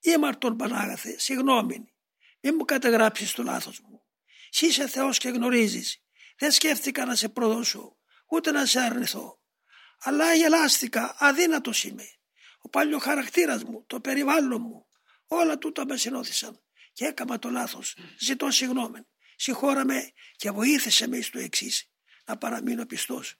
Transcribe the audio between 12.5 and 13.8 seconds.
Ο παλιό χαρακτήρα